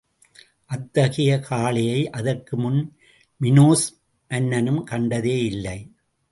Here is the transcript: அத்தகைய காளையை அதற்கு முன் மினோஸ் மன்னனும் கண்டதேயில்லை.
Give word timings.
அத்தகைய 0.65 1.31
காளையை 1.49 1.99
அதற்கு 2.09 2.57
முன் 2.57 2.81
மினோஸ் 3.41 3.87
மன்னனும் 4.31 4.83
கண்டதேயில்லை. 4.91 5.79